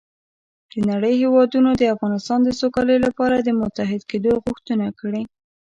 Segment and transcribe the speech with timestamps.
[0.71, 5.21] د نړۍ هېوادونو د افغانستان د سوکالۍ لپاره د متحد کېدو غوښتنه کړې